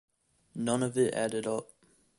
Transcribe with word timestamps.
None 0.55 0.81
of 0.81 0.97
it 0.97 1.13
added 1.13 1.45
up. 1.45 1.69